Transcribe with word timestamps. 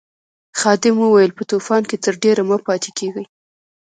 خادم 0.59 0.95
وویل 0.99 1.31
په 1.37 1.43
طوفان 1.51 1.83
کې 1.89 1.97
تر 2.05 2.13
ډېره 2.23 2.43
مه 2.49 2.57
پاتې 2.67 2.89
کیږئ. 2.99 3.25